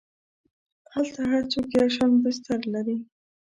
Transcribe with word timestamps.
هلته 0.93 1.21
هر 1.31 1.43
څوک 1.51 1.67
یو 1.79 1.87
شان 1.95 2.11
بستر 2.23 2.59
لري. 2.73 2.97